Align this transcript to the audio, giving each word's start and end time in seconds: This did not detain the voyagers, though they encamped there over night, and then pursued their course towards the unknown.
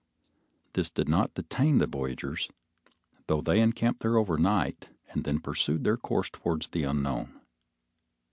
This 0.73 0.89
did 0.89 1.07
not 1.07 1.35
detain 1.35 1.77
the 1.77 1.85
voyagers, 1.85 2.49
though 3.27 3.39
they 3.41 3.59
encamped 3.59 4.01
there 4.01 4.17
over 4.17 4.35
night, 4.35 4.89
and 5.11 5.25
then 5.25 5.37
pursued 5.39 5.83
their 5.83 5.95
course 5.95 6.31
towards 6.31 6.69
the 6.69 6.85
unknown. 6.85 7.39